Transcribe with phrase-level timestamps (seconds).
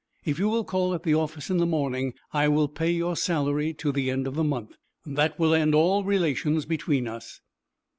[0.25, 3.71] If you will call at the office in the morning, I will pay your salary
[3.75, 4.71] to the end of the month.
[5.05, 7.39] That will end all relations between us."